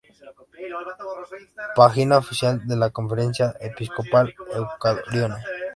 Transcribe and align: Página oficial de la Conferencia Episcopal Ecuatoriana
Página 1.75 2.17
oficial 2.17 2.65
de 2.65 2.75
la 2.75 2.89
Conferencia 2.89 3.53
Episcopal 3.61 4.33
Ecuatoriana 4.49 5.37